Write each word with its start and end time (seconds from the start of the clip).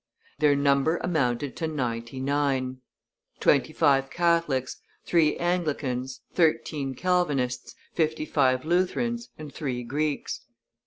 Their 0.39 0.55
number 0.55 0.97
amounted 1.03 1.55
to 1.57 1.67
ninety 1.67 2.19
nine; 2.19 2.81
twenty 3.39 3.71
five 3.71 4.09
Catholics, 4.09 4.77
three 5.05 5.37
Anglicans, 5.37 6.21
thirteen 6.33 6.95
Calvinists, 6.95 7.75
fifty 7.93 8.25
five 8.25 8.65
Lutherans, 8.65 9.29
and 9.37 9.53
three 9.53 9.83
Greeks. 9.83 10.41